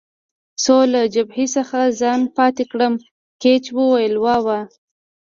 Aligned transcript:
څو 0.63 0.77
له 0.93 1.01
جبهې 1.13 1.45
څخه 1.55 1.79
ځان 1.99 2.19
پاتې 2.37 2.63
کړم، 2.71 2.93
ګېج 3.41 3.63
وویل: 3.77 4.13
وا 4.23 4.35
وا. 4.45 4.59